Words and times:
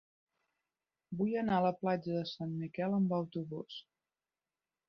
Vull 1.19 1.35
anar 1.41 1.59
a 1.59 1.65
la 1.67 1.73
platja 1.83 2.15
de 2.17 2.25
Sant 2.31 2.57
Miquel 2.65 2.99
amb 3.01 3.15
autobús. 3.19 3.81